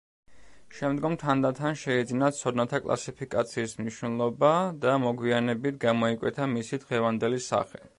[0.77, 4.51] შემდგომ თანდათან შეიძინა ცოდნათა კლასიფიკაციის მნიშვნელობა
[4.87, 7.89] და მოგვიანებით გამოიკვეთა მისი დღევანდელი სახე.